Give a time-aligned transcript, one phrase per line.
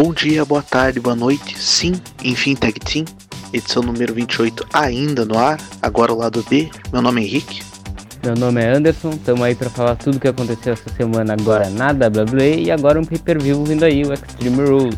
[0.00, 1.58] Bom dia, boa tarde, boa noite.
[1.58, 3.04] Sim, enfim, Tag Team.
[3.52, 5.58] Edição número 28 ainda no ar.
[5.82, 6.70] Agora o lado B.
[6.92, 7.62] Meu nome é Henrique.
[8.22, 9.10] Meu nome é Anderson.
[9.10, 13.00] Estamos aí para falar tudo o que aconteceu essa semana agora na WWE e agora
[13.00, 14.96] um pay-per-view vindo aí, o Extreme Rules.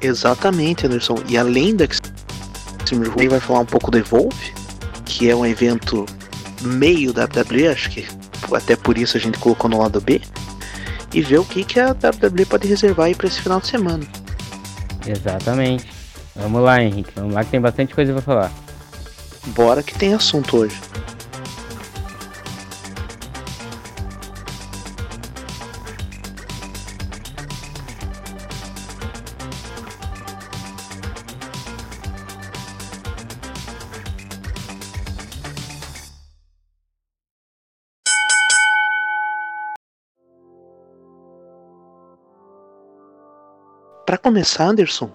[0.00, 1.18] Exatamente, Anderson.
[1.28, 4.52] E além do Extreme Rules, vai falar um pouco do Evolve,
[5.04, 6.04] que é um evento
[6.62, 8.04] meio da WWE, acho que
[8.52, 10.20] até por isso a gente colocou no lado B
[11.12, 14.04] e ver o que, que a WWE pode reservar aí para esse final de semana.
[15.06, 15.86] Exatamente.
[16.34, 17.12] Vamos lá, Henrique.
[17.14, 18.52] Vamos lá que tem bastante coisa para falar.
[19.48, 20.80] Bora que tem assunto hoje.
[44.04, 45.10] Para começar, Anderson,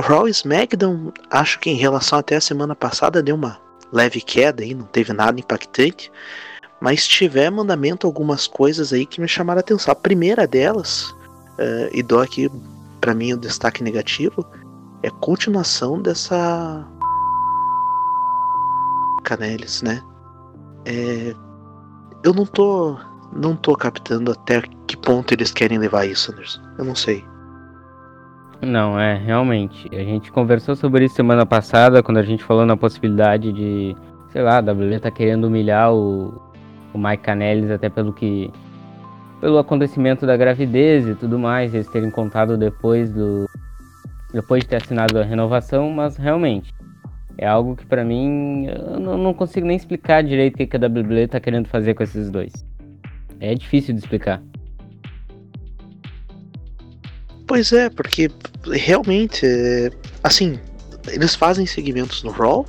[0.00, 3.60] Raw SmackDown, acho que em relação até a semana passada deu uma
[3.92, 6.10] leve queda aí, não teve nada impactante,
[6.80, 9.92] mas tiver mandamento algumas coisas aí que me chamaram a atenção.
[9.92, 12.50] A primeira delas, uh, e dou aqui
[13.00, 14.44] para mim o destaque negativo,
[15.02, 16.84] é continuação dessa
[19.22, 20.02] Canelis, né?
[20.84, 21.34] É,
[22.24, 22.98] eu não tô
[23.34, 26.60] não tô captando até que ponto eles querem levar isso, Anderson.
[26.76, 27.24] Eu não sei.
[28.62, 29.88] Não, é, realmente.
[29.92, 33.96] A gente conversou sobre isso semana passada, quando a gente falou na possibilidade de,
[34.30, 36.40] sei lá, a WWE tá querendo humilhar o,
[36.94, 38.50] o Mike Canellis até pelo que.
[39.40, 43.48] pelo acontecimento da gravidez e tudo mais, eles terem contado depois do.
[44.32, 46.72] depois de ter assinado a renovação, mas realmente.
[47.38, 51.26] É algo que para mim eu não, consigo nem explicar direito o que a WWE
[51.26, 52.52] tá querendo fazer com esses dois.
[53.40, 54.40] É difícil de explicar.
[57.46, 58.30] Pois é, porque
[58.66, 59.46] realmente,
[60.22, 60.58] assim,
[61.08, 62.66] eles fazem segmentos no Raw,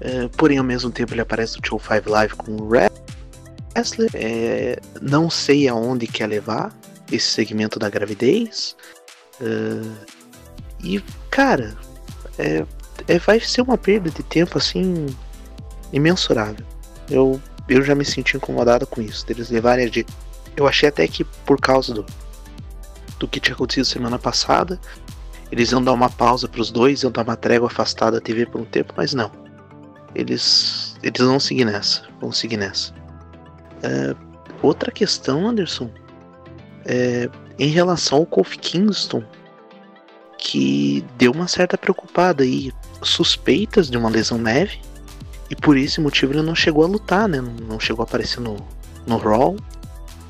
[0.00, 4.10] é, porém ao mesmo tempo ele aparece no Show 5 Live com o Wrestler.
[4.14, 6.76] É, não sei aonde quer levar
[7.10, 8.76] esse segmento da gravidez.
[9.40, 10.16] É,
[10.82, 11.76] e, cara,
[12.38, 12.64] é,
[13.08, 15.06] é, vai ser uma perda de tempo assim
[15.92, 16.64] imensurável.
[17.10, 20.04] Eu, eu já me senti incomodado com isso, deles levarem a de.
[20.56, 22.04] Eu achei até que por causa do,
[23.18, 24.80] do que tinha acontecido semana passada.
[25.50, 28.46] Eles iam dar uma pausa para os dois, iam dar uma trégua afastada da TV
[28.46, 29.30] por um tempo, mas não.
[30.14, 32.92] Eles, eles vão seguir nessa, vão seguir nessa.
[33.82, 34.14] É,
[34.62, 35.90] outra questão, Anderson,
[36.84, 37.28] é,
[37.58, 39.22] em relação ao Kofi Kingston,
[40.38, 42.72] que deu uma certa preocupada aí,
[43.02, 44.80] suspeitas de uma lesão leve,
[45.48, 47.40] e por esse motivo ele não chegou a lutar, né?
[47.40, 48.56] Não chegou a aparecer no,
[49.06, 49.54] no Raw,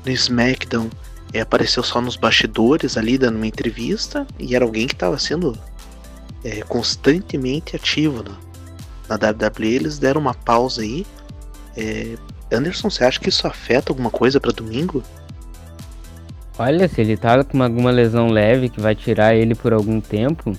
[0.05, 0.89] no SmackDown
[1.33, 5.57] é, apareceu só nos bastidores ali dando uma entrevista e era alguém que estava sendo
[6.43, 9.75] é, constantemente ativo na, na WWE.
[9.75, 11.05] Eles deram uma pausa aí.
[11.75, 12.15] É,
[12.51, 15.03] Anderson, você acha que isso afeta alguma coisa para domingo?
[16.57, 20.57] Olha, se ele tá com alguma lesão leve que vai tirar ele por algum tempo,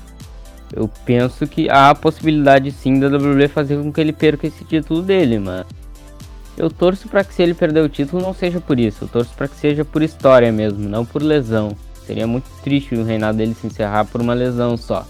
[0.72, 4.64] eu penso que há a possibilidade sim da WWE fazer com que ele perca esse
[4.64, 5.66] título dele, mas
[6.58, 9.32] eu torço para que se ele perder o título não seja por isso, eu torço
[9.34, 11.70] para que seja por história mesmo, não por lesão.
[12.04, 15.06] Seria muito triste o reinado dele se encerrar por uma lesão só.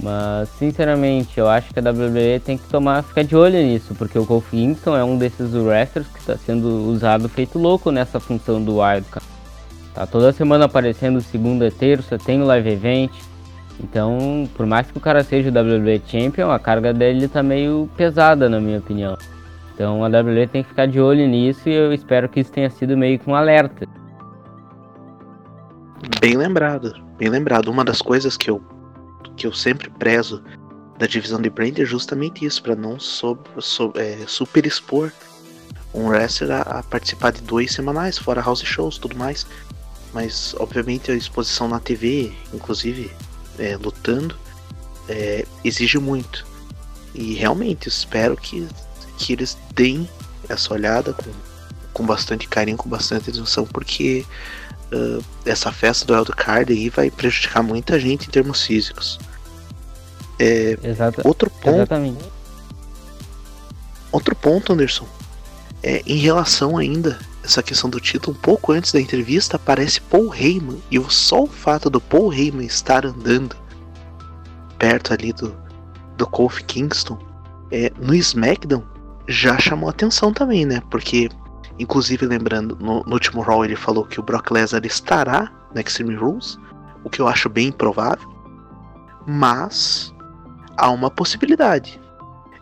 [0.00, 4.18] Mas, sinceramente, eu acho que a WWE tem que tomar, ficar de olho nisso, porque
[4.18, 8.62] o Kofi Kingston é um desses wrestlers que está sendo usado feito louco nessa função
[8.62, 9.26] do Wildcard.
[9.94, 13.10] Tá toda semana aparecendo segunda e terça, tem o live event.
[13.80, 17.88] Então, por mais que o cara seja o WWE Champion, a carga dele tá meio
[17.96, 19.16] pesada, na minha opinião.
[19.78, 22.68] Então a WWE tem que ficar de olho nisso e eu espero que isso tenha
[22.68, 23.86] sido meio que um alerta.
[26.20, 27.68] Bem lembrado, bem lembrado.
[27.68, 28.60] Uma das coisas que eu,
[29.36, 30.42] que eu sempre prezo
[30.98, 32.96] da divisão de brand é justamente isso, para não
[33.94, 35.12] é, super expor
[35.94, 39.46] um wrestler a, a, participar de dois semanais, fora house shows tudo mais.
[40.12, 43.12] Mas obviamente a exposição na TV, inclusive
[43.60, 44.34] é, lutando,
[45.08, 46.44] é, exige muito.
[47.14, 48.66] E realmente espero que
[49.18, 50.08] que eles deem
[50.48, 51.30] essa olhada com,
[51.92, 54.24] com bastante carinho, com bastante atenção, porque
[54.92, 59.18] uh, essa festa do Eldo Card aí vai prejudicar muita gente em termos físicos.
[60.38, 60.78] É,
[61.24, 61.76] outro ponto.
[61.76, 62.24] Exatamente.
[64.12, 65.06] Outro ponto, Anderson.
[65.82, 70.34] É, em relação ainda essa questão do título, um pouco antes da entrevista aparece Paul
[70.34, 73.56] Heyman e só o fato do Paul Heyman estar andando
[74.78, 75.56] perto ali do,
[76.16, 77.18] do Kofi Kingston
[77.70, 78.84] é, no SmackDown
[79.28, 80.80] já chamou atenção também, né?
[80.90, 81.28] Porque,
[81.78, 86.14] inclusive, lembrando, no, no último Raw ele falou que o Brock Lesnar estará no Extreme
[86.14, 86.58] Rules,
[87.04, 88.26] o que eu acho bem improvável,
[89.26, 90.12] mas
[90.76, 92.00] há uma possibilidade.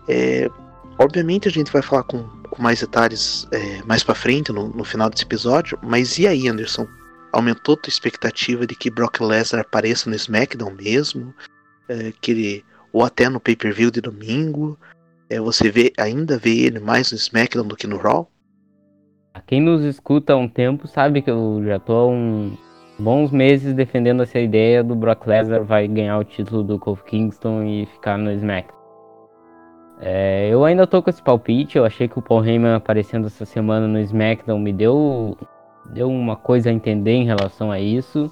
[0.08, 0.50] É,
[0.98, 4.84] obviamente a gente vai falar com, com mais detalhes é, mais para frente, no, no,
[4.84, 6.86] final desse episódio, mas e aí, Anderson?
[7.32, 11.32] Aumentou tua expectativa de que Brock Lesnar apareça no SmackDown mesmo?
[11.88, 14.76] É, que ele, ou até no pay-per-view de domingo?
[15.28, 18.30] É, você vê, ainda vê ele mais no SmackDown do que no Raw?
[19.46, 22.56] Quem nos escuta há um tempo sabe que eu já tô há um
[22.98, 27.62] bons meses defendendo essa ideia do Brock Lesnar vai ganhar o título do Kofi Kingston
[27.64, 28.76] e ficar no SmackDown.
[30.00, 33.44] É, eu ainda tô com esse palpite, eu achei que o Paul Heyman aparecendo essa
[33.44, 35.36] semana no SmackDown me deu,
[35.86, 38.30] deu uma coisa a entender em relação a isso.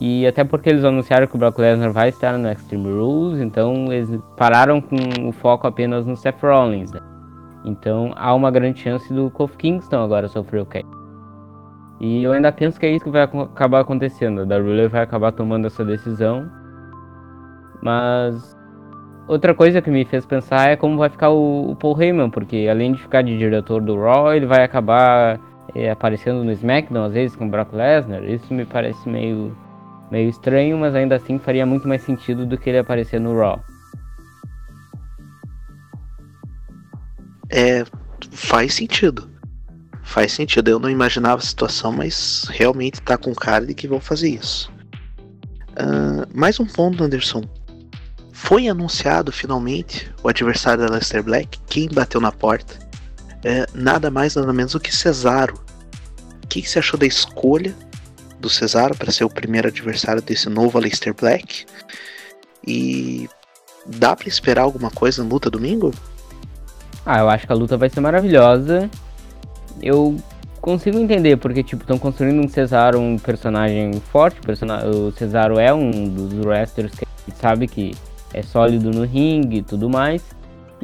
[0.00, 3.92] E até porque eles anunciaram que o Brock Lesnar vai estar no Extreme Rules, então
[3.92, 4.96] eles pararam com
[5.28, 6.92] o foco apenas no Seth Rollins.
[6.92, 7.00] Né?
[7.64, 10.86] Então há uma grande chance do Kofi Kingston agora sofrer o catch.
[12.00, 14.40] E eu ainda penso que é isso que vai acabar acontecendo.
[14.40, 16.50] A WWE vai acabar tomando essa decisão.
[17.80, 18.56] Mas
[19.28, 22.66] outra coisa que me fez pensar é como vai ficar o, o Paul Heyman, porque
[22.70, 25.38] além de ficar de diretor do Raw, ele vai acabar
[25.74, 28.24] é, aparecendo no SmackDown às vezes com o Brock Lesnar.
[28.24, 29.56] Isso me parece meio
[30.14, 33.60] meio estranho, mas ainda assim faria muito mais sentido do que ele aparecer no Raw.
[37.50, 37.84] É,
[38.30, 39.28] faz sentido.
[40.04, 40.68] Faz sentido.
[40.68, 44.72] Eu não imaginava a situação, mas realmente tá com cara de que vão fazer isso.
[45.72, 47.42] Uh, mais um ponto, Anderson.
[48.32, 52.78] Foi anunciado finalmente o adversário da Lester Black, quem bateu na porta.
[53.42, 55.54] É, nada mais, nada menos do que Cesaro.
[56.44, 57.74] O que, que você achou da escolha
[58.44, 61.66] do Cesaro para ser o primeiro adversário desse novo Aleister Black?
[62.66, 63.28] E
[63.86, 65.92] dá para esperar alguma coisa na luta domingo?
[67.04, 68.88] Ah, eu acho que a luta vai ser maravilhosa
[69.82, 70.16] eu
[70.60, 74.40] consigo entender, porque, tipo, estão construindo um Cesaro, um personagem forte.
[74.40, 77.92] O, Cesaro é um dos wrestlers que a gente sabe que
[78.32, 80.24] é sólido no ringue e tudo mais.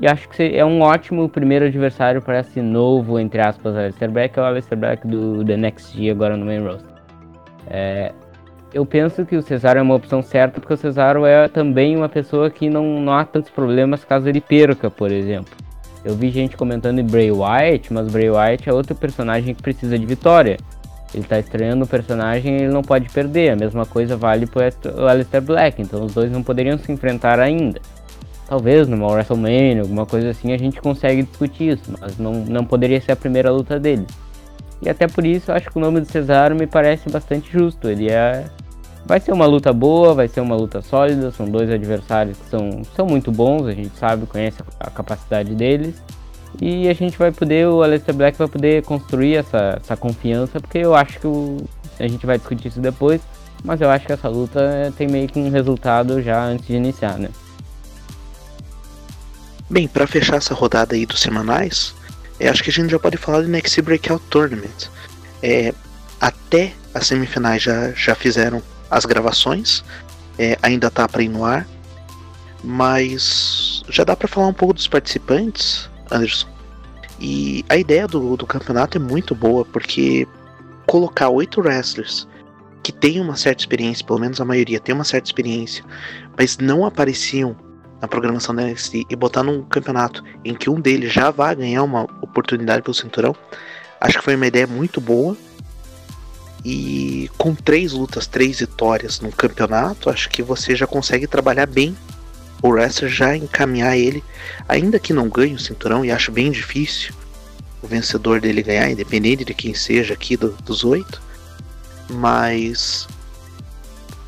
[0.01, 4.39] E acho que é um ótimo primeiro adversário para esse novo, entre aspas, Aleister Black,
[4.39, 6.90] é o Aleister Black do The Next G agora no main roster.
[7.69, 8.13] É,
[8.73, 12.09] eu penso que o Cesaro é uma opção certa, porque o Cesaro é também uma
[12.09, 15.53] pessoa que não, não há tantos problemas caso ele perca, por exemplo.
[16.05, 19.99] Eu vi gente comentando em Bray Wyatt, mas Bray Wyatt é outro personagem que precisa
[19.99, 20.57] de vitória.
[21.13, 23.51] Ele tá estreando o personagem e ele não pode perder.
[23.51, 24.63] A mesma coisa vale pro
[25.09, 27.81] Aleister Black, então os dois não poderiam se enfrentar ainda.
[28.49, 33.01] Talvez numa WrestleMania, alguma coisa assim, a gente consegue discutir isso, mas não, não poderia
[33.01, 34.07] ser a primeira luta dele.
[34.83, 37.89] E até por isso acho que o nome do Cesaro me parece bastante justo.
[37.89, 38.45] Ele é
[39.05, 41.31] Vai ser uma luta boa, vai ser uma luta sólida.
[41.33, 45.97] São dois adversários que são, são muito bons, a gente sabe, conhece a capacidade deles.
[46.61, 50.79] E a gente vai poder, o Aleister Black vai poder construir essa, essa confiança, porque
[50.79, 51.57] eu acho que o,
[51.99, 53.21] a gente vai discutir isso depois.
[53.65, 57.19] Mas eu acho que essa luta tem meio que um resultado já antes de iniciar,
[57.19, 57.31] né?
[59.69, 61.95] Bem, para fechar essa rodada aí dos semanais,
[62.41, 64.89] eu acho que a gente já pode falar do Next Breakout Tournament.
[65.43, 65.75] É,
[66.21, 69.85] até as semifinais já, já fizeram as gravações,
[70.39, 71.69] é, ainda tá para ir no ar,
[72.65, 76.49] mas já dá para falar um pouco dos participantes, Anderson.
[77.21, 80.27] E a ideia do, do campeonato é muito boa, porque
[80.87, 82.27] colocar oito wrestlers
[82.83, 85.85] que têm uma certa experiência, pelo menos a maioria tem uma certa experiência,
[86.37, 87.55] mas não apareciam
[88.01, 91.83] na programação da NXT e botar num campeonato em que um deles já vai ganhar
[91.83, 93.37] uma oportunidade pelo cinturão,
[94.01, 95.37] acho que foi uma ideia muito boa
[96.65, 101.97] e com três lutas, três vitórias no campeonato, acho que você já consegue trabalhar bem
[102.63, 104.23] o wrestler, já encaminhar ele,
[104.69, 107.15] ainda que não ganhe o cinturão, e acho bem difícil
[107.83, 111.23] o vencedor dele ganhar, independente de quem seja aqui do, dos oito.
[112.11, 113.09] Mas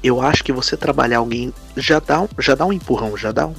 [0.02, 3.54] eu acho que você trabalhar alguém já dá, já dá um empurrão, já dá um,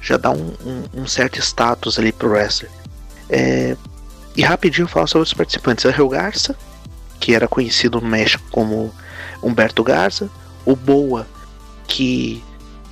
[0.00, 2.70] já dá um, um, um certo status ali pro wrestler.
[3.28, 3.76] É,
[4.36, 5.86] e rapidinho falar sobre os participantes.
[5.86, 6.54] A Rio Garça,
[7.18, 8.92] que era conhecido no México como
[9.42, 10.30] Humberto Garza,
[10.64, 11.26] o Boa,
[11.88, 12.42] que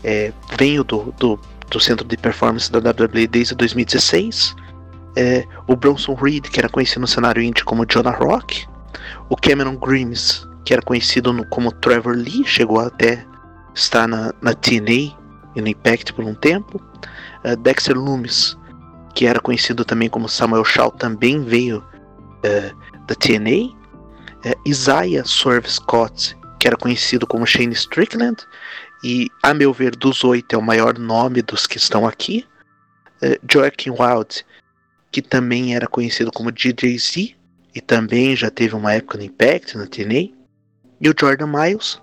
[0.02, 1.38] é, veio do, do,
[1.70, 4.54] do, centro de performance da WWE desde 2016,
[5.16, 8.66] é, o Bronson Reed, que era conhecido no cenário indie como Jonah Rock,
[9.28, 13.24] o Cameron Grimes, que era conhecido no, como Trevor Lee, chegou até
[13.74, 15.16] estar na, na TNA
[15.56, 16.80] e no Impact por um tempo,
[17.44, 18.56] uh, Dexter Loomis,
[19.14, 23.72] que era conhecido também como Samuel Shaw, também veio uh, da TNA,
[24.44, 28.36] é, Isaiah Swerve Scott, que era conhecido como Shane Strickland,
[29.02, 32.46] e a meu ver dos oito é o maior nome dos que estão aqui.
[33.22, 34.44] É, Joaquin Wild,
[35.10, 37.36] que também era conhecido como DJ Z,
[37.74, 40.30] e também já teve uma época no Impact, na TNA.
[41.00, 41.98] e o Jordan Miles,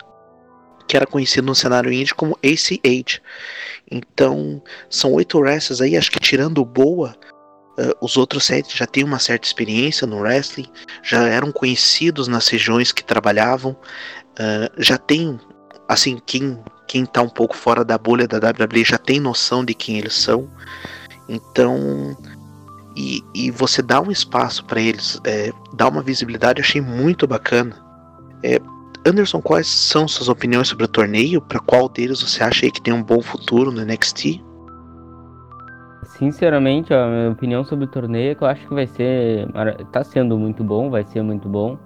[0.87, 3.21] que era conhecido no cenário indie como ACH.
[3.89, 7.15] Então, são oito wrestlers aí, acho que tirando Boa,
[7.79, 10.67] uh, os outros sete já têm uma certa experiência no wrestling,
[11.01, 15.39] já eram conhecidos nas regiões que trabalhavam, uh, já tem,
[15.87, 19.73] assim, quem, quem tá um pouco fora da bolha da WWE já tem noção de
[19.73, 20.49] quem eles são.
[21.29, 22.17] Então,
[22.95, 27.25] e, e você dá um espaço para eles, é, dá uma visibilidade, eu achei muito
[27.25, 27.75] bacana.
[28.43, 28.59] É,
[29.05, 31.41] Anderson, quais são suas opiniões sobre o torneio?
[31.41, 34.41] Para qual deles você acha que tem um bom futuro no NXT?
[36.03, 39.47] Sinceramente, a minha opinião sobre o torneio é que eu acho que vai ser.
[39.91, 41.79] tá sendo muito bom, vai ser muito bom.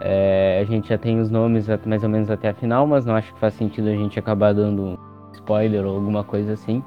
[0.00, 3.14] É, a gente já tem os nomes mais ou menos até a final, mas não
[3.14, 4.98] acho que faz sentido a gente acabar dando
[5.32, 6.82] spoiler ou alguma coisa assim.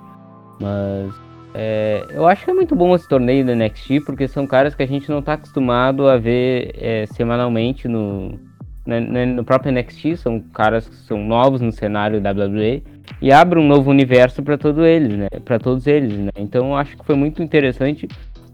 [0.59, 1.13] Mas
[1.53, 4.81] é, eu acho que é muito bom esse torneio do NXT, porque são caras que
[4.81, 8.39] a gente não está acostumado a ver é, semanalmente no,
[8.85, 12.83] no, no, próprio NXT, são caras que são novos no cenário WWE
[13.21, 15.27] e abre um novo universo para todos eles, né?
[15.45, 16.31] Para todos eles, né?
[16.37, 18.07] Então eu acho que foi muito interessante,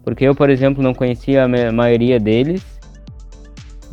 [0.04, 2.79] porque eu, por exemplo, não conhecia a maioria deles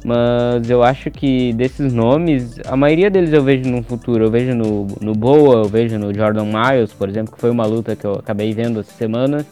[0.04, 4.26] mas eu acho que desses nomes, a maioria deles eu vejo no futuro.
[4.26, 7.66] Eu vejo no, no Boa, eu vejo no Jordan Miles, por exemplo, que foi uma
[7.66, 9.46] luta que eu acabei vendo essa semana.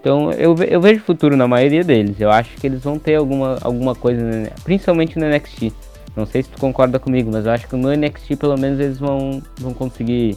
[0.00, 2.20] Então eu, eu vejo futuro na maioria deles.
[2.20, 4.22] Eu acho que eles vão ter alguma, alguma coisa,
[4.64, 5.72] principalmente no NXT.
[6.16, 8.98] Não sei se tu concorda comigo, mas eu acho que no NXT pelo menos eles
[8.98, 10.36] vão, vão conseguir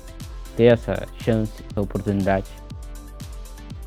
[0.56, 2.46] ter essa chance, essa oportunidade.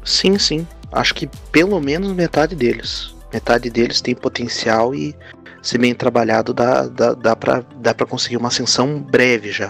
[0.04, 0.66] Sim, sim.
[0.90, 3.14] Acho que pelo menos metade deles.
[3.32, 5.14] Metade deles tem potencial e
[5.66, 9.68] se bem trabalhado, dá, dá, dá para conseguir uma ascensão breve já.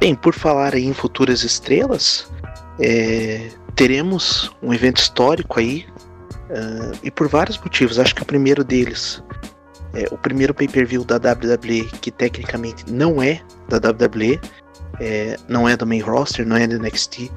[0.00, 2.26] Bem, por falar em futuras estrelas,
[2.80, 5.86] é, teremos um evento histórico aí,
[6.48, 7.98] uh, e por vários motivos.
[7.98, 9.22] Acho que o primeiro deles
[9.92, 14.40] é o primeiro pay-per-view da WWE, que tecnicamente não é da WWE,
[15.00, 17.30] é, não é do main roster, não é do NXT,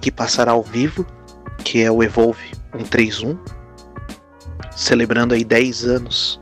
[0.00, 1.06] que passará ao vivo,
[1.64, 3.38] que é o Evolve 131,
[4.74, 6.40] celebrando aí 10 anos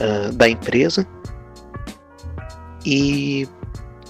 [0.00, 1.06] uh, da empresa.
[2.86, 3.48] E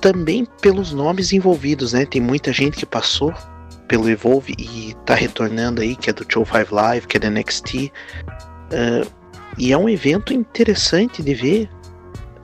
[0.04, 2.04] também pelos nomes envolvidos, né?
[2.04, 3.32] Tem muita gente que passou
[3.88, 7.30] pelo Evolve e tá retornando aí, que é do Show 5 Live, que é do
[7.30, 7.74] NXT.
[7.74, 9.10] Uh,
[9.56, 11.70] e é um evento interessante de ver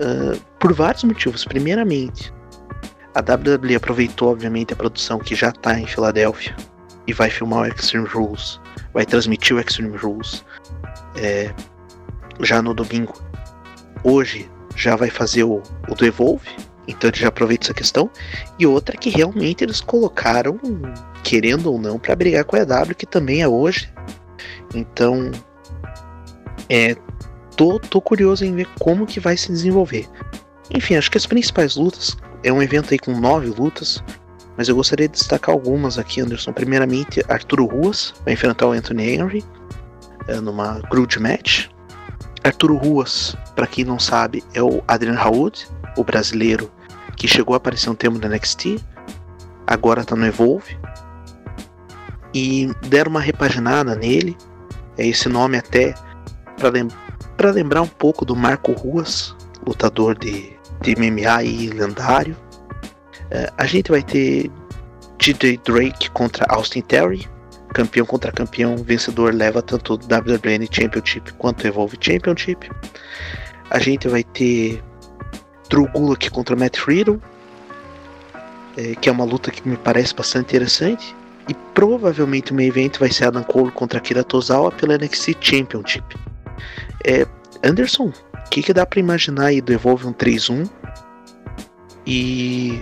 [0.01, 1.45] uh, por vários motivos.
[1.45, 2.33] Primeiramente,
[3.15, 6.57] a WWE aproveitou, obviamente, a produção que já tá em Filadélfia
[7.07, 8.59] e vai filmar o Extreme Rules,
[8.95, 10.43] vai transmitir o Extreme Rules
[11.17, 11.53] é,
[12.41, 13.13] já no domingo.
[14.03, 16.49] Hoje já vai fazer o, o do Evolve,
[16.91, 18.11] então ele já aproveita essa questão.
[18.59, 20.59] E outra que realmente eles colocaram,
[21.23, 23.93] querendo ou não, para brigar com a EW, que também é hoje.
[24.75, 25.31] Então,
[26.69, 26.97] é,
[27.57, 30.09] tô, tô curioso em ver como que vai se desenvolver.
[30.71, 34.03] Enfim, acho que as principais lutas é um evento aí com nove lutas,
[34.57, 36.53] mas eu gostaria de destacar algumas aqui, Anderson.
[36.53, 39.45] Primeiramente, Arturo Ruas vai enfrentar o Anthony Henry
[40.29, 41.67] é, numa grudge match.
[42.45, 45.67] Arturo Ruas, para quem não sabe, é o Adrian Raoud,
[45.97, 46.71] o brasileiro
[47.21, 48.81] que chegou a aparecer um termo da NXT,
[49.67, 50.79] agora tá no Evolve.
[52.33, 54.35] E deram uma repaginada nele.
[54.97, 55.95] É esse nome até
[56.57, 56.89] para lem
[57.53, 59.37] lembrar um pouco do Marco Ruas,
[59.67, 62.35] lutador de, de MMA e lendário.
[63.31, 64.51] É, a gente vai ter
[65.19, 67.29] DJ Drake contra Austin Terry,
[67.75, 72.71] campeão contra campeão, vencedor leva tanto o WWN Championship quanto Evolve Championship.
[73.69, 74.83] A gente vai ter
[75.71, 77.21] Drew Gulak contra Matt Riddle,
[78.77, 81.17] é, que é uma luta que me parece bastante interessante.
[81.49, 86.05] E provavelmente o meio evento vai ser Adam Cole contra Akira Tozawa pela NXT Championship.
[87.05, 87.27] É,
[87.65, 90.65] Anderson, o que, que dá para imaginar aí do Evolve 131?
[92.07, 92.81] E,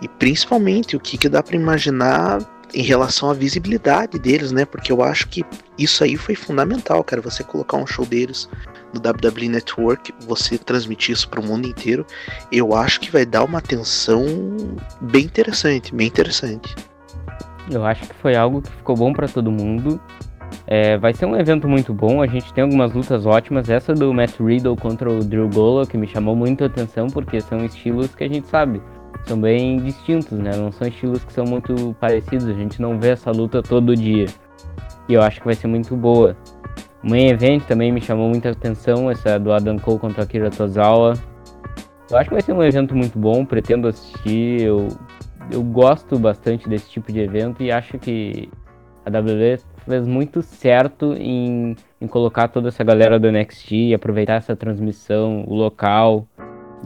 [0.00, 2.38] e principalmente o que, que dá para imaginar
[2.74, 4.64] em relação à visibilidade deles, né?
[4.64, 5.44] Porque eu acho que
[5.78, 7.22] isso aí foi fundamental, cara.
[7.22, 8.48] Você colocar um show deles
[8.92, 12.06] no WWE Network, você transmitir isso para o mundo inteiro,
[12.50, 14.24] eu acho que vai dar uma atenção
[15.00, 16.74] bem interessante, bem interessante.
[17.70, 20.00] Eu acho que foi algo que ficou bom para todo mundo.
[20.66, 23.68] É, vai ser um evento muito bom, a gente tem algumas lutas ótimas.
[23.68, 27.40] Essa do Matt Riddle contra o Drew Gullo, que me chamou muito a atenção, porque
[27.40, 28.80] são estilos que a gente sabe,
[29.26, 30.54] são bem distintos, né?
[30.56, 34.26] Não são estilos que são muito parecidos, a gente não vê essa luta todo dia.
[35.08, 36.36] E eu acho que vai ser muito boa.
[37.02, 41.14] O main event também me chamou muita atenção, essa do Adam Cole contra Akira Tozawa.
[42.10, 44.62] Eu acho que vai ser um evento muito bom, pretendo assistir.
[44.62, 44.88] Eu,
[45.50, 48.50] eu gosto bastante desse tipo de evento e acho que
[49.04, 54.56] a WWE fez muito certo em, em colocar toda essa galera do NXT, aproveitar essa
[54.56, 56.26] transmissão, o local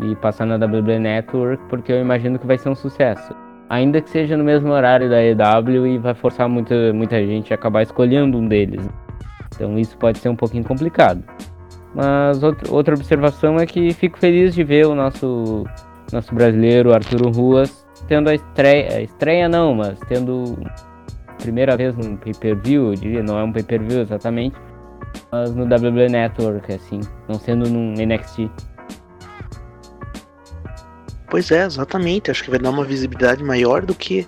[0.02, 3.34] e passar na WWE Network, porque eu imagino que vai ser um sucesso.
[3.68, 7.56] Ainda que seja no mesmo horário da EW e vai forçar muita, muita gente a
[7.56, 8.88] acabar escolhendo um deles.
[9.54, 11.22] Então isso pode ser um pouquinho complicado.
[11.94, 15.64] Mas outra, outra observação é que fico feliz de ver o nosso,
[16.12, 20.58] nosso brasileiro Arturo Ruas tendo a estreia, estreia não, mas tendo
[21.38, 24.56] primeira vez num pay-per-view, eu diria, não é um pay-per-view exatamente,
[25.30, 28.50] mas no WWE Network, assim, não sendo num NXT.
[31.30, 32.30] Pois é, exatamente.
[32.30, 34.26] Acho que vai dar uma visibilidade maior do que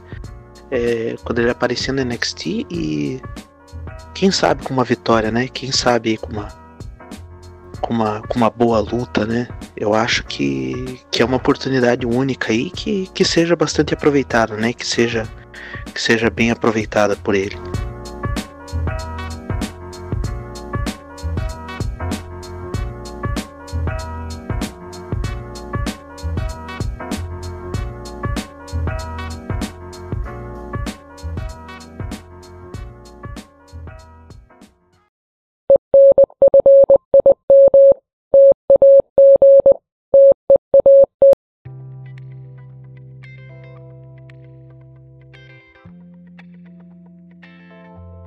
[0.70, 3.20] é, quando ele aparecer no NXT e
[4.14, 5.48] quem sabe com uma vitória, né?
[5.48, 6.60] Quem sabe com uma
[7.80, 9.48] com uma, com uma boa luta, né?
[9.76, 14.72] Eu acho que, que é uma oportunidade única aí que, que seja bastante aproveitada, né?
[14.72, 15.26] Que seja
[15.94, 17.56] que seja bem aproveitada por ele.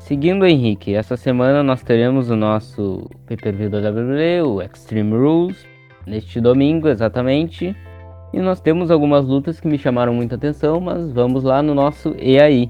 [0.04, 5.66] Seguindo, Henrique, essa semana nós teremos o nosso pay-per-view da WWE, o Extreme Rules,
[6.06, 7.74] neste domingo exatamente.
[8.34, 12.13] E nós temos algumas lutas que me chamaram muita atenção, mas vamos lá no nosso
[12.20, 12.70] E aí.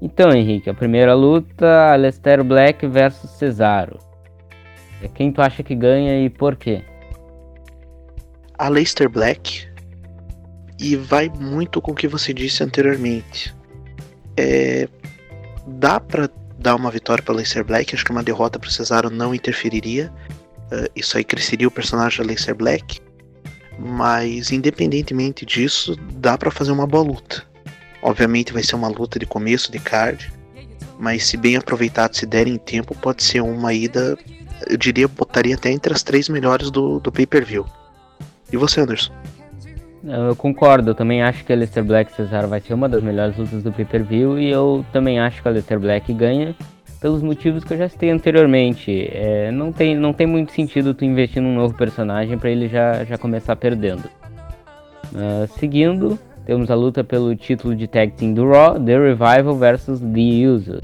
[0.00, 4.00] Então, Henrique, a primeira luta, Aleister Black versus Cesaro.
[5.14, 6.82] Quem tu acha que ganha e por quê?
[8.58, 9.68] Aleister Black
[10.80, 13.54] e vai muito com o que você disse anteriormente.
[14.36, 14.88] É,
[15.66, 17.94] dá para dar uma vitória para Aleister Black.
[17.94, 20.12] Acho que uma derrota para Cesaro não interferiria.
[20.70, 23.00] Uh, isso aí cresceria o personagem de Aleister Black.
[23.78, 27.44] Mas independentemente disso, dá para fazer uma boa luta.
[28.02, 30.32] Obviamente vai ser uma luta de começo de card,
[30.98, 34.18] mas se bem aproveitado, se derem tempo, pode ser uma ida,
[34.68, 37.64] eu diria, botaria até entre as três melhores do, do pay-per-view.
[38.52, 39.12] E você, Anderson?
[40.04, 43.36] Eu concordo, eu também acho que a Aleister Black Cesaro vai ser uma das melhores
[43.36, 46.56] lutas do pay-per-view e eu também acho que a Aleister Black ganha
[47.00, 49.08] pelos motivos que eu já citei anteriormente.
[49.12, 53.04] É, não, tem, não tem muito sentido tu investir num novo personagem para ele já,
[53.04, 54.08] já começar perdendo.
[55.12, 60.00] Uh, seguindo, temos a luta pelo título de Tag Team do Raw, The Revival versus
[60.00, 60.82] The Usos.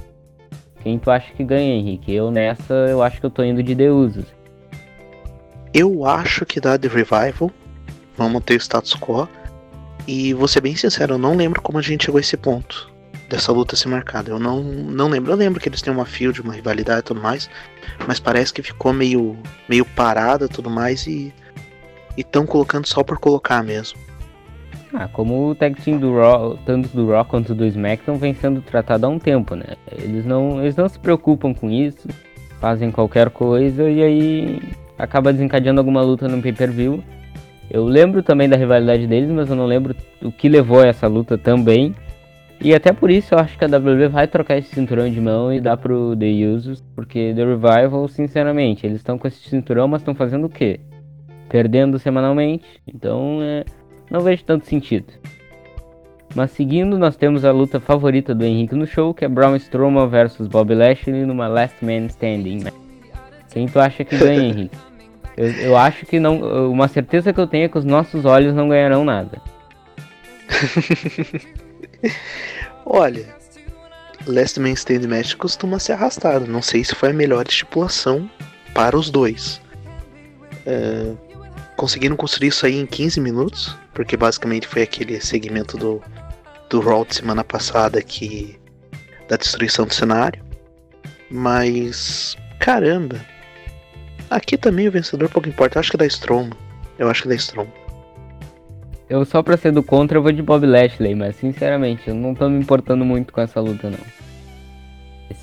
[0.83, 2.12] Quem tu acha que ganha, Henrique?
[2.12, 4.26] Eu nessa, eu acho que eu tô indo de The Usos.
[5.74, 7.50] Eu acho que dá The Revival
[8.18, 9.28] vamos manter o status quo.
[10.07, 12.90] E vou ser bem sincero, eu não lembro como a gente chegou a esse ponto
[13.28, 14.31] dessa luta ser marcada.
[14.31, 15.33] Eu não, não lembro.
[15.33, 17.48] Eu lembro que eles têm uma field, uma rivalidade e tudo mais,
[18.07, 19.37] mas parece que ficou meio,
[19.68, 21.33] meio parada tudo mais e
[22.16, 23.98] estão colocando só por colocar mesmo.
[24.92, 28.62] Ah, como o tag team do Raw, tanto do Raw quanto do SmackDown vem sendo
[28.62, 29.76] tratado há um tempo, né?
[29.92, 32.09] Eles não, eles não se preocupam com isso,
[32.59, 34.62] fazem qualquer coisa e aí
[34.98, 37.04] acaba desencadeando alguma luta no pay-per-view
[37.70, 41.07] eu lembro também da rivalidade deles, mas eu não lembro o que levou a essa
[41.07, 41.94] luta também.
[42.61, 45.52] E até por isso eu acho que a WWE vai trocar esse cinturão de mão
[45.52, 50.00] e dar pro The Usos, porque The Revival, sinceramente, eles estão com esse cinturão, mas
[50.00, 50.81] estão fazendo o quê?
[51.48, 53.64] Perdendo semanalmente, então é,
[54.11, 55.07] não vejo tanto sentido.
[56.35, 60.09] Mas seguindo, nós temos a luta favorita do Henrique no show, que é Braun Strowman
[60.09, 62.64] versus Bob Lashley numa Last Man Standing.
[63.52, 64.88] Quem tu acha que ganha, Henrique?
[65.38, 66.68] Eu, eu acho que não.
[66.68, 69.40] Uma certeza que eu tenho é que os nossos olhos não ganharão nada.
[72.85, 73.24] Olha,
[74.27, 76.48] Last Man Stand Match costuma ser arrastado.
[76.48, 78.29] Não sei se foi a melhor estipulação
[78.74, 79.61] para os dois.
[80.66, 81.12] É,
[81.77, 86.03] conseguiram construir isso aí em 15 minutos, porque basicamente foi aquele segmento do,
[86.68, 88.59] do Raw de semana passada que
[89.29, 90.42] da destruição do cenário.
[91.31, 93.24] Mas, caramba.
[94.31, 95.79] Aqui também o vencedor pouco importa.
[95.79, 96.53] Eu acho que é da Strowman.
[96.99, 97.73] Eu acho que é da Strowman.
[99.09, 102.35] Eu só pra ser do contra eu vou de Bob Lashley, mas sinceramente eu não
[102.35, 103.99] tô me importando muito com essa luta não.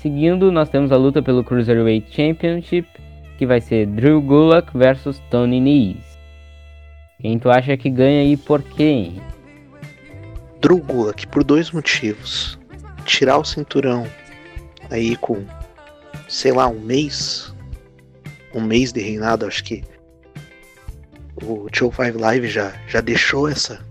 [0.00, 2.88] Seguindo, nós temos a luta pelo Cruiserweight Championship,
[3.36, 6.16] que vai ser Drew Gulak versus Tony Nese.
[7.20, 9.12] Quem tu acha que ganha e por quê?
[10.60, 12.56] Drew Gulak por dois motivos.
[13.04, 14.06] Tirar o cinturão
[14.90, 15.44] aí com,
[16.28, 17.52] sei lá, um mês,
[18.56, 19.84] um mês de reinado, acho que
[21.42, 23.84] o Show 5 Live já, já deixou essa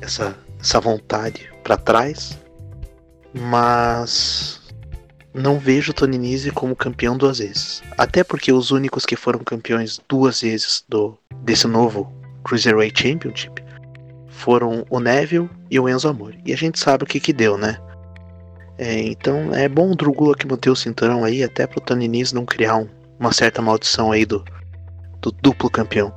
[0.00, 2.38] essa, essa vontade para trás,
[3.32, 4.60] mas
[5.32, 7.82] não vejo Tony Nese como campeão duas vezes.
[7.96, 12.12] Até porque os únicos que foram campeões duas vezes do desse novo
[12.44, 13.62] Cruiserweight Championship
[14.28, 16.40] foram o Neville e o Enzo Amore.
[16.44, 17.78] E a gente sabe o que que deu, né?
[18.76, 22.34] É, então é bom o Drugula que manter o cinturão aí, até pro Tony Nese
[22.34, 22.88] não criar um,
[23.24, 24.44] uma certa maldição aí do,
[25.22, 26.12] do duplo campeão.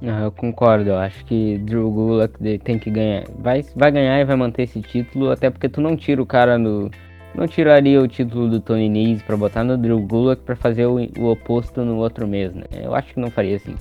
[0.00, 3.24] eu concordo, eu acho que Drew Gulak tem que ganhar.
[3.38, 6.56] Vai, vai ganhar e vai manter esse título, até porque tu não tira o cara
[6.56, 6.90] no.
[7.34, 10.98] Não tiraria o título do Tony Nese pra botar no Drew Gulak pra fazer o,
[11.18, 12.64] o, oposto no outro mês, né?
[12.72, 13.74] Eu acho que não faria assim.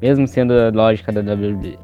[0.00, 1.78] Mesmo sendo a lógica da WWE.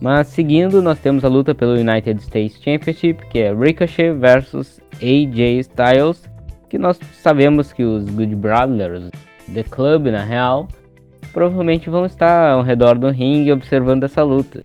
[0.00, 5.60] Mas seguindo, nós temos a luta pelo United States Championship, que é Ricochet versus AJ
[5.60, 6.28] Styles,
[6.68, 9.10] que nós sabemos que os Good Brothers,
[9.52, 10.68] The Club na real,
[11.32, 14.64] provavelmente vão estar ao redor do ringue observando essa luta.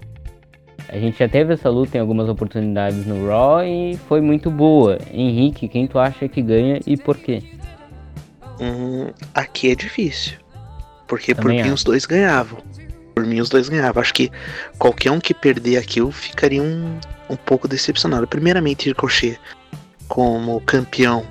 [0.89, 4.97] A gente já teve essa luta em algumas oportunidades no Raw e foi muito boa.
[5.11, 7.41] Henrique, quem tu acha que ganha e por quê?
[8.59, 10.37] Hum, aqui é difícil.
[11.07, 12.59] Porque Também por mim os dois ganhavam.
[13.15, 14.01] Por mim os dois ganhavam.
[14.01, 14.31] Acho que
[14.77, 18.27] qualquer um que perder aqui eu ficaria um, um pouco decepcionado.
[18.27, 19.39] Primeiramente, Ricochet
[20.07, 21.25] como campeão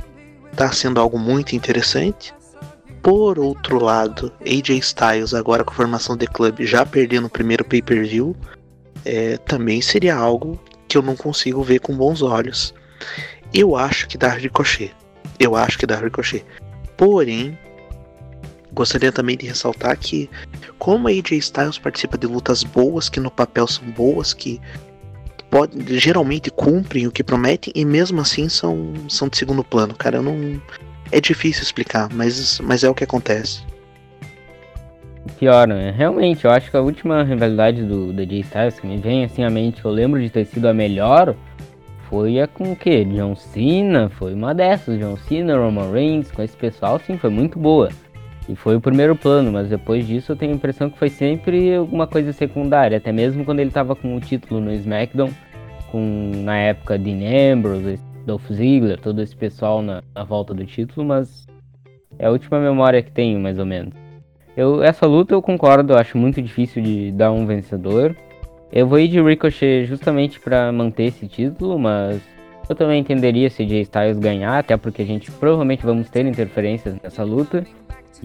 [0.56, 2.34] tá sendo algo muito interessante.
[3.02, 7.64] Por outro lado, AJ Styles, agora com a formação de clube, já perdendo o primeiro
[7.64, 8.36] pay-per-view,
[9.04, 12.72] é, também seria algo que eu não consigo ver com bons olhos.
[13.52, 14.94] Eu acho que dá ricochet.
[15.38, 16.44] Eu acho que dá ricochet.
[16.96, 17.58] Porém,
[18.72, 20.30] gostaria também de ressaltar que,
[20.78, 24.60] como AJ Styles participa de lutas boas, que no papel são boas, que
[25.50, 30.18] pode, geralmente cumprem o que prometem, e mesmo assim são, são de segundo plano, cara.
[30.18, 30.62] Eu não
[31.12, 33.62] é difícil explicar, mas, mas é o que acontece.
[35.38, 35.94] Pior, né?
[35.96, 39.50] Realmente, eu acho que a última rivalidade do DJ Styles que me vem assim à
[39.50, 41.36] mente, eu lembro de ter sido a melhor,
[42.08, 43.04] foi a com o quê?
[43.04, 47.58] John Cena, foi uma dessas, John Cena, Roman Reigns, com esse pessoal, sim, foi muito
[47.58, 47.90] boa.
[48.48, 51.76] E foi o primeiro plano, mas depois disso eu tenho a impressão que foi sempre
[51.76, 55.30] alguma coisa secundária, até mesmo quando ele tava com o título no SmackDown,
[55.90, 61.06] com na época Dean Ambrose, Dolph Ziggler, todo esse pessoal na, na, volta do título,
[61.06, 61.46] mas
[62.18, 63.94] é a última memória que tenho, mais ou menos.
[64.56, 68.14] Eu, essa luta eu concordo, eu acho muito difícil de dar um vencedor.
[68.70, 72.20] Eu vou ir de Ricochet justamente para manter esse título, mas
[72.68, 76.96] eu também entenderia se Jay Styles ganhar, até porque a gente provavelmente vamos ter interferências
[77.02, 77.64] nessa luta.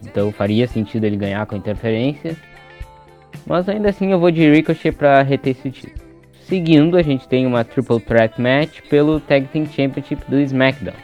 [0.04, 2.36] Então faria sentido ele ganhar com interferência.
[3.46, 6.07] Mas ainda assim eu vou de Ricochet para reter esse título.
[6.48, 10.96] Seguindo, a gente tem uma Triple Threat Match pelo Tag Team Championship do SmackDown.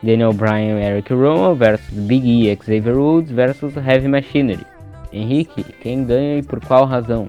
[0.00, 4.64] Daniel Bryan e Eric Rowan versus Big E e Xavier Woods versus Heavy Machinery.
[5.12, 7.28] Henrique, quem ganha e por qual razão?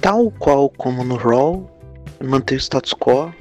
[0.00, 1.68] Tal qual como no Raw,
[2.22, 3.34] manter o status quo,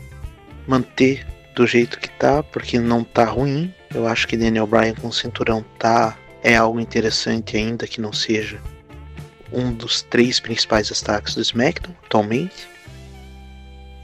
[0.67, 1.23] manter
[1.55, 3.71] do jeito que tá, porque não tá ruim.
[3.93, 8.11] Eu acho que Daniel Bryan com o cinturão tá é algo interessante ainda que não
[8.11, 8.59] seja
[9.53, 12.67] um dos três principais destaques do SmackDown atualmente.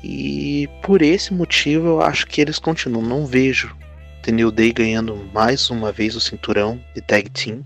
[0.03, 3.03] E por esse motivo eu acho que eles continuam.
[3.03, 3.75] Não vejo
[4.23, 7.65] The New Day ganhando mais uma vez o cinturão de Tag Team.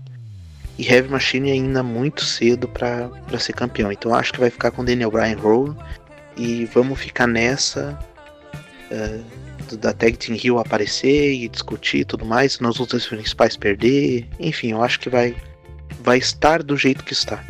[0.76, 3.92] E Heavy Machine ainda muito cedo para ser campeão.
[3.92, 5.76] Então acho que vai ficar com Daniel Bryan Rowan.
[6.36, 7.96] E vamos ficar nessa
[8.90, 12.58] uh, da Tag Team Hill aparecer e discutir e tudo mais.
[12.58, 14.26] Nas outras principais perder.
[14.40, 15.36] Enfim, eu acho que vai,
[16.00, 17.44] vai estar do jeito que está.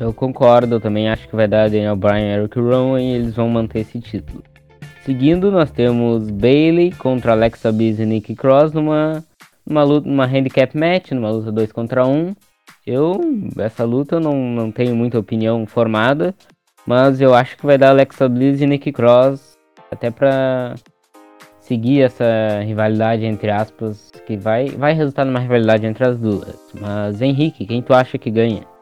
[0.00, 3.34] Eu concordo, eu também acho que vai dar Daniel Bryan e Eric Rowan e eles
[3.34, 4.44] vão manter esse título.
[5.02, 9.24] Seguindo, nós temos Bailey contra Alexa Bliss e Nikki Cross numa,
[9.66, 12.12] numa luta, numa handicap match, numa luta 2 contra 1.
[12.12, 12.34] Um.
[12.86, 13.20] Eu,
[13.58, 16.34] essa luta eu não, não tenho muita opinião formada,
[16.86, 19.58] mas eu acho que vai dar Alexa Bliss e Nikki Cross
[19.90, 20.74] até pra
[21.60, 26.56] seguir essa rivalidade entre aspas, que vai, vai resultar numa rivalidade entre as duas.
[26.80, 28.77] Mas Henrique, quem tu acha que ganha?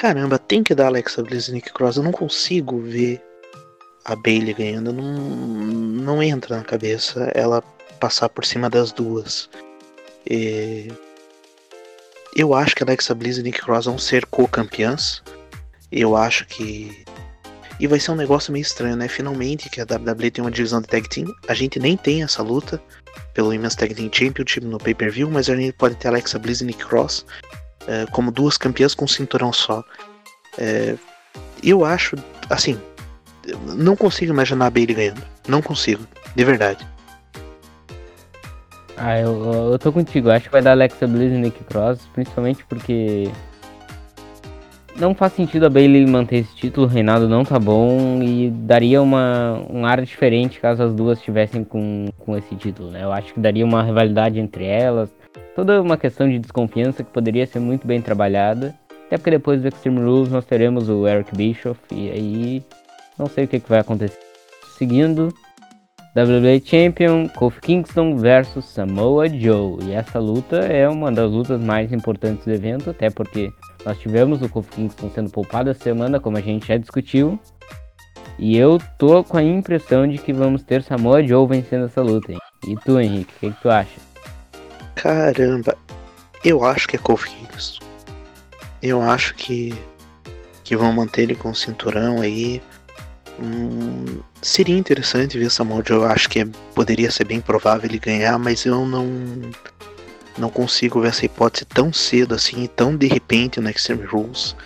[0.00, 1.98] Caramba, tem que dar Alexa Bliss e Nick Cross.
[1.98, 3.22] Eu não consigo ver
[4.02, 7.62] a Bailey ganhando, não, não entra na cabeça ela
[8.00, 9.50] passar por cima das duas.
[10.26, 10.90] E
[12.34, 15.22] eu acho que Alexa Bliss e Nick Cross vão ser co-campeãs.
[15.92, 17.04] Eu acho que.
[17.78, 19.06] E vai ser um negócio meio estranho, né?
[19.06, 21.26] Finalmente que a WWE tem uma divisão de tag team.
[21.46, 22.82] A gente nem tem essa luta
[23.34, 26.64] pelo Women's Tag Team Championship no pay-per-view, mas a gente pode ter Alexa Bliss e
[26.64, 27.26] Nick Cross
[27.90, 29.82] é, como duas campeãs com cinturão só.
[30.56, 30.94] É,
[31.62, 32.14] eu acho,
[32.48, 32.80] assim,
[33.76, 35.22] não consigo imaginar a Bailey ganhando.
[35.48, 36.86] Não consigo, de verdade.
[38.96, 40.30] Ah, eu, eu tô contigo.
[40.30, 43.28] Acho que vai dar Alexa Bliss e Nick Cross, principalmente porque
[44.96, 49.00] não faz sentido a Bailey manter esse título, o reinado não tá bom e daria
[49.00, 53.02] uma, um ar diferente caso as duas estivessem com, com esse título, né?
[53.02, 55.10] Eu acho que daria uma rivalidade entre elas,
[55.54, 58.74] toda uma questão de desconfiança que poderia ser muito bem trabalhada.
[59.06, 62.64] Até porque depois do Extreme Rules nós teremos o Eric Bischoff e aí
[63.18, 64.18] não sei o que, que vai acontecer.
[64.78, 65.28] Seguindo,
[66.16, 69.78] WWE Champion Kofi Kingston versus Samoa Joe.
[69.84, 73.50] E essa luta é uma das lutas mais importantes do evento, até porque
[73.84, 77.38] nós tivemos o Kofi Kingston sendo poupado essa semana, como a gente já discutiu.
[78.38, 82.32] E eu tô com a impressão de que vamos ter Samoa Joe vencendo essa luta.
[82.32, 82.38] Hein?
[82.66, 84.09] E tu, Henrique, o que, que, tu acha?
[84.94, 85.76] Caramba,
[86.44, 87.84] eu acho que é Kofi Kingston.
[88.82, 89.74] Eu acho que,
[90.64, 92.62] que vão manter ele com o cinturão aí.
[93.38, 95.98] Hum, seria interessante ver Samoa Joe.
[95.98, 99.06] Eu acho que é, poderia ser bem provável ele ganhar, mas eu não
[100.38, 104.56] não consigo ver essa hipótese tão cedo assim, tão de repente no Extreme Rules.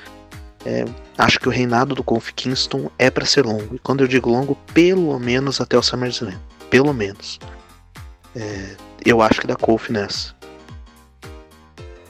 [0.65, 0.85] É,
[1.19, 3.75] acho que o reinado do Kofi Kingston é para ser longo.
[3.75, 6.39] E quando eu digo longo, pelo menos até o SummerSlam.
[6.71, 7.39] Pelo menos.
[8.35, 10.35] É, eu acho que dá Kofi nessa.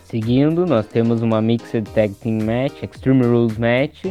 [0.04, 4.04] Seguindo, nós temos uma Mixed Tag Team Match, Extreme Rules Match,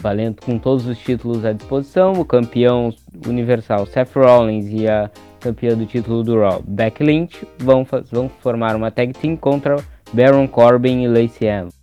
[0.00, 2.12] valendo com todos os títulos à disposição.
[2.14, 2.94] O campeão
[3.26, 8.76] universal Seth Rollins e a campeã do título do Raw, Becky Lynch, vão, vão formar
[8.76, 9.76] uma tag team contra
[10.12, 11.74] Baron Corbin e Lacey Evans.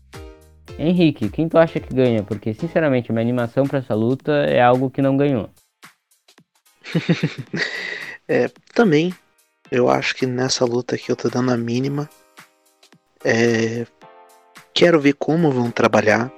[0.80, 2.24] Henrique, quem tu acha que ganha?
[2.24, 5.50] Porque, sinceramente, a minha animação para essa luta é algo que não ganhou.
[8.28, 9.14] é, também,
[9.72, 12.10] eu acho que nessa luta aqui eu tô dando a mínima.
[13.24, 13.86] É,
[14.74, 16.32] quero ver como vão trabalhar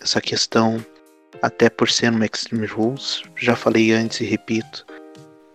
[0.00, 0.84] essa questão
[1.42, 3.22] até por ser uma Extreme Rules.
[3.36, 4.86] Já falei antes e repito.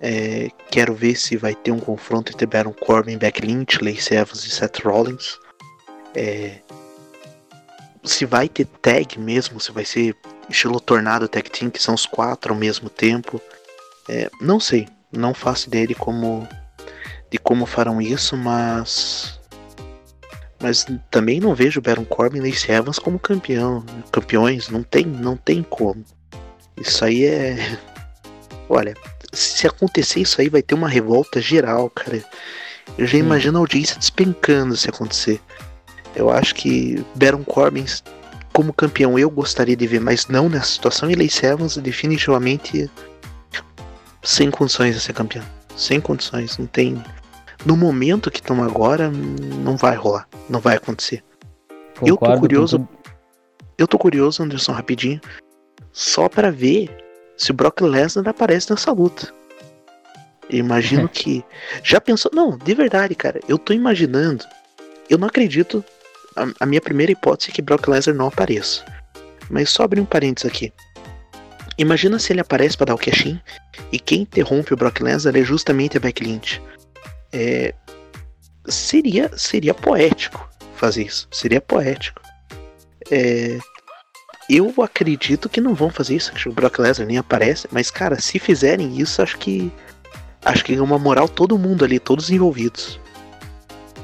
[0.02, 4.45] É, quero ver se vai ter um confronto entre Baron Corbin, Beck Lynch, Lacey Evans
[4.45, 5.38] e Seth Rollins.
[6.15, 6.60] É,
[8.04, 10.15] se vai ter tag mesmo, se vai ser
[10.50, 13.41] estilo tornado tag team, que são os quatro ao mesmo tempo.
[14.08, 16.48] É, não sei, não faço ideia de como,
[17.29, 19.39] de como farão isso, mas
[20.61, 25.37] mas também não vejo Baron Corbin e Lacey Evans como campeão, campeões, não tem, não
[25.37, 26.03] tem como.
[26.75, 27.77] Isso aí é,
[28.67, 28.93] olha,
[29.31, 32.23] se acontecer isso aí vai ter uma revolta geral, cara.
[32.97, 35.39] Eu já imagino a audiência despencando se acontecer.
[36.15, 37.85] Eu acho que Baron Corbin
[38.51, 41.09] como campeão eu gostaria de ver, mas não nessa situação.
[41.09, 42.91] E Lacey Evans definitivamente
[44.21, 45.45] sem condições de ser campeão.
[45.77, 47.01] Sem condições, não tem
[47.65, 50.28] no momento que estão agora, não vai rolar.
[50.50, 51.24] Não vai acontecer.
[52.00, 52.88] Concordo eu tô curioso.
[53.78, 55.19] Eu tô curioso, Anderson, rapidinho.
[55.91, 56.89] Só para ver
[57.36, 59.34] se o Brock Lesnar aparece nessa luta.
[60.50, 61.43] Eu imagino que.
[61.84, 62.32] Já pensou.
[62.34, 63.39] Não, de verdade, cara.
[63.48, 64.45] Eu tô imaginando.
[65.10, 65.84] Eu não acredito.
[66.36, 68.86] A, a minha primeira hipótese é que Brock Lesnar não apareça.
[69.50, 70.72] Mas só abrir um parênteses aqui.
[71.78, 73.38] Imagina se ele aparece para dar o cash
[73.91, 76.62] e quem interrompe o Brock Lesnar é justamente a Becky Lynch
[77.31, 77.73] é,
[78.67, 81.27] seria, seria poético fazer isso.
[81.31, 82.21] Seria poético.
[83.11, 83.59] É,
[84.49, 88.19] eu acredito que não vão fazer isso, que o Brock Lesnar nem aparece, mas cara,
[88.19, 89.71] se fizerem isso, acho que
[90.43, 92.99] acho que é uma moral todo mundo ali, todos envolvidos.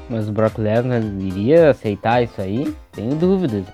[0.08, 2.72] Mas o Brock Lesnar iria aceitar isso aí?
[2.92, 3.64] Tenho dúvidas.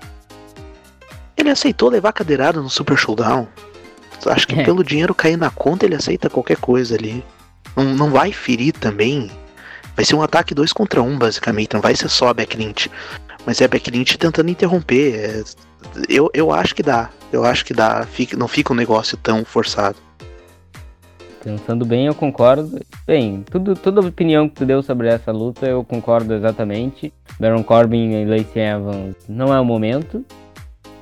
[1.37, 3.47] Ele aceitou levar cadeirada no Super Showdown.
[4.25, 4.63] Acho que é.
[4.63, 7.23] pelo dinheiro cair na conta ele aceita qualquer coisa ali.
[7.75, 9.29] Não, não vai ferir também
[9.95, 11.73] Vai ser um ataque 2 contra 1, um, basicamente.
[11.73, 12.87] Não vai ser só a Backlint.
[13.45, 15.15] Mas é a Backlint tentando interromper.
[15.15, 15.43] É...
[16.09, 17.09] Eu, eu acho que dá.
[17.31, 18.05] Eu acho que dá.
[18.05, 19.97] Fica, não fica um negócio tão forçado.
[21.43, 22.79] Pensando bem, eu concordo.
[23.05, 27.13] Bem, tudo, toda a opinião que tu deu sobre essa luta, eu concordo exatamente.
[27.39, 30.25] Baron Corbin e Lacey Evans não é o momento.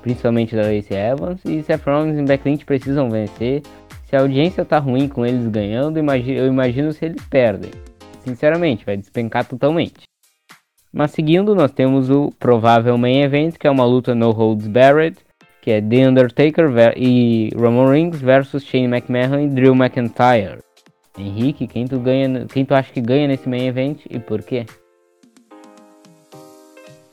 [0.02, 1.40] Principalmente da Lacey Evans.
[1.46, 3.62] E Seth Rollins e Backlint precisam vencer.
[4.10, 7.72] Se a audiência tá ruim com eles ganhando, eu imagino se eles perdem
[8.24, 10.04] sinceramente, vai despencar totalmente.
[10.94, 15.18] Mas seguindo, nós temos o provável main event, que é uma luta no holds barred
[15.62, 20.60] que é The Undertaker e Roman Reigns versus Shane McMahon e Drew McIntyre.
[21.18, 24.66] Henrique, quem tu ganha, quem tu acha que ganha nesse main event e por quê?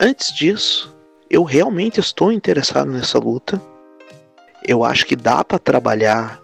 [0.00, 0.96] Antes disso,
[1.28, 3.60] eu realmente estou interessado nessa luta.
[4.66, 6.40] Eu acho que dá para trabalhar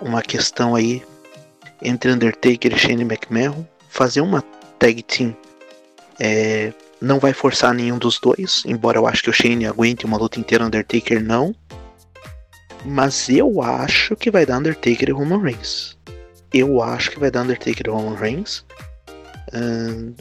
[0.00, 1.02] uma questão aí
[1.82, 4.42] entre Undertaker e Shane McMahon, fazer uma
[4.78, 5.34] tag team.
[6.20, 10.18] É, não vai forçar nenhum dos dois, embora eu acho que o Shane aguente uma
[10.18, 11.54] luta inteira, Undertaker não.
[12.84, 15.96] Mas eu acho que vai dar Undertaker e Roman Reigns.
[16.52, 18.64] Eu acho que vai dar Undertaker e Roman Reigns.
[19.52, 20.14] Uh,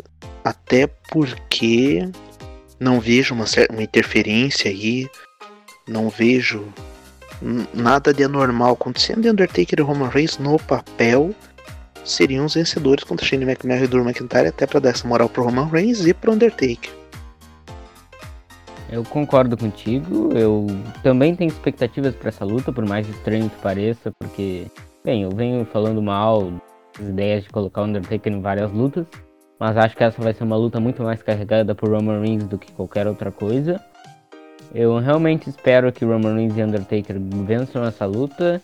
[0.44, 2.10] até porque
[2.80, 5.08] não vejo uma, uma interferência aí.
[5.88, 6.74] Não vejo
[7.74, 9.30] nada de anormal acontecendo.
[9.30, 11.36] Undertaker e Roman Reigns no papel
[12.06, 15.44] seriam os vencedores contra Shane McMahon e Drew McIntyre, até para dar essa moral pro
[15.44, 16.92] Roman Reigns e pro Undertaker.
[18.90, 20.68] Eu concordo contigo, eu
[21.02, 24.68] também tenho expectativas para essa luta, por mais estranho que pareça, porque,
[25.04, 26.54] bem, eu venho falando mal
[26.98, 29.06] das ideias de colocar o Undertaker em várias lutas,
[29.60, 32.58] mas acho que essa vai ser uma luta muito mais carregada por Roman Reigns do
[32.58, 33.84] que qualquer outra coisa.
[34.74, 38.62] Eu realmente espero que Roman Reigns e Undertaker vençam essa luta.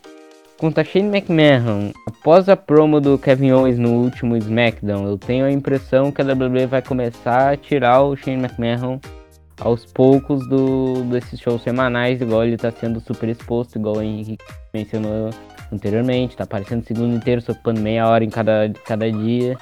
[0.62, 5.52] Contra Shane McMahon, após a promo do Kevin Owens no último SmackDown, eu tenho a
[5.52, 9.00] impressão que a WWE vai começar a tirar o Shane McMahon
[9.60, 14.46] aos poucos do, desses shows semanais, igual ele está sendo super exposto, igual o Henrique
[14.72, 15.32] mencionou
[15.74, 19.58] anteriormente, está aparecendo segundo inteiro, ocupando meia hora em cada, cada dia.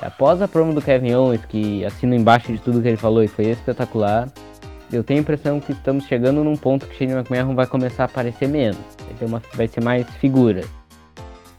[0.00, 3.28] Após a promo do Kevin Owens, que assina embaixo de tudo que ele falou e
[3.28, 4.28] foi espetacular,
[4.92, 8.06] eu tenho a impressão que estamos chegando num ponto que Shane McMahon vai começar a
[8.06, 8.78] aparecer menos.
[9.18, 10.62] Vai, uma, vai ser mais figura.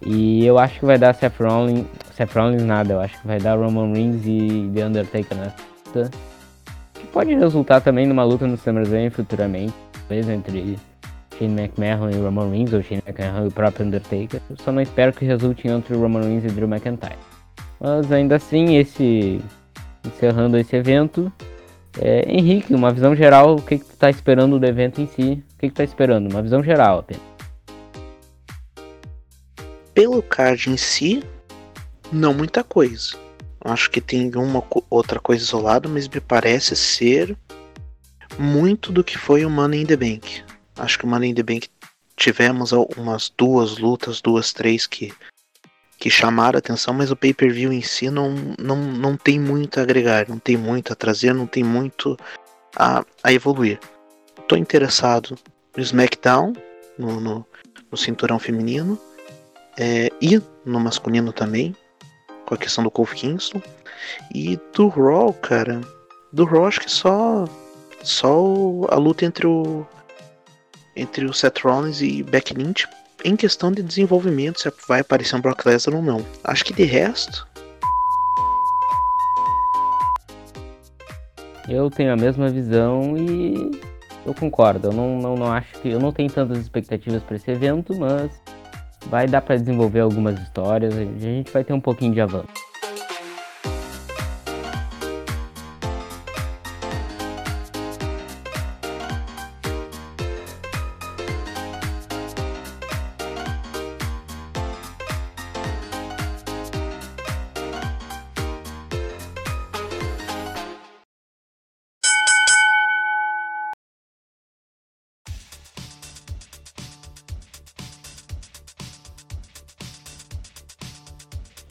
[0.06, 3.40] E eu acho que vai dar Seth Rollins, Seth Rollins nada, eu acho que vai
[3.40, 6.12] dar Roman Reigns e The Undertaker nessa luta.
[6.94, 10.78] Que pode resultar também numa luta no SummerSlam futuramente, talvez entre
[11.38, 14.42] Shane McMahon e Roman Reigns, ou Shane McMahon e o próprio Undertaker.
[14.50, 17.18] Eu só não espero que resulte entre Roman Reigns e Drew McIntyre.
[17.80, 19.42] Mas ainda assim, esse
[20.06, 21.32] encerrando esse evento,
[21.98, 25.44] é, Henrique, uma visão geral, o que, que tu tá esperando do evento em si?
[25.56, 26.30] O que, que tu tá esperando?
[26.30, 27.24] Uma visão geral apenas.
[29.94, 31.24] Pelo card em si,
[32.12, 33.18] não muita coisa.
[33.62, 37.36] Acho que tem uma outra coisa isolada, mas me parece ser
[38.38, 40.44] muito do que foi o Money in the Bank.
[40.78, 41.68] Acho que o Money in the Bank
[42.16, 45.14] tivemos umas duas lutas, duas, três que
[46.00, 50.30] que chamaram atenção, mas o pay-per-view em si não, não, não tem muito a agregar,
[50.30, 52.18] não tem muito a trazer, não tem muito
[52.76, 53.78] a, a evoluir.
[54.40, 55.38] Estou interessado
[55.76, 56.54] no SmackDown,
[56.98, 57.46] no, no,
[57.92, 58.98] no cinturão feminino,
[59.78, 61.76] é, e no masculino também,
[62.46, 63.62] com a questão do Kofi Kingston.
[64.34, 65.82] E do Raw, cara,
[66.32, 67.46] do Raw acho que só,
[68.02, 68.42] só
[68.90, 69.86] a luta entre o,
[70.96, 72.88] entre o Seth Rollins e Becky Lynch
[73.24, 76.26] em questão de desenvolvimento, se vai aparecer um Brock Lesnar ou não.
[76.44, 77.48] Acho que de resto.
[81.68, 83.80] Eu tenho a mesma visão e
[84.26, 84.88] eu concordo.
[84.88, 85.90] Eu não, não, não acho que.
[85.90, 88.32] Eu não tenho tantas expectativas para esse evento, mas
[89.08, 90.96] vai dar para desenvolver algumas histórias.
[90.96, 92.69] A gente vai ter um pouquinho de avanço.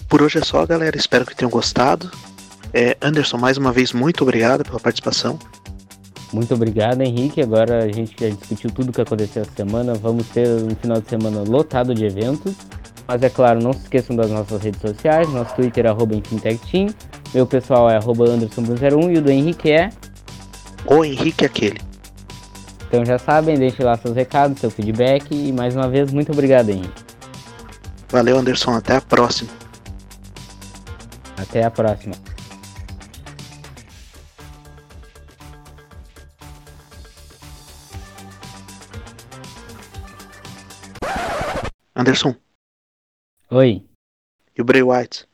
[0.09, 0.97] Por hoje é só, galera.
[0.97, 2.11] Espero que tenham gostado.
[2.73, 5.39] É, Anderson, mais uma vez, muito obrigado pela participação.
[6.33, 7.43] Muito obrigado, Henrique.
[7.43, 9.95] Agora a gente já discutiu tudo o que aconteceu essa semana.
[9.95, 12.55] Vamos ter um final de semana lotado de eventos.
[13.07, 15.29] Mas é claro, não se esqueçam das nossas redes sociais.
[15.31, 16.15] Nosso Twitter é arroba
[16.71, 16.89] Team.
[17.35, 19.91] Meu pessoal é arroba Anderson01 e o do Henrique é.
[20.87, 21.81] O Henrique aquele.
[22.87, 25.27] Então já sabem, deixe lá seus recados, seu feedback.
[25.31, 27.05] E mais uma vez, muito obrigado, Henrique.
[28.11, 28.73] Valeu, Anderson.
[28.73, 29.68] Até a próxima.
[31.49, 32.15] Até a próxima.
[41.95, 42.37] Anderson.
[43.51, 43.85] Oi.
[44.57, 45.27] E o Bray White?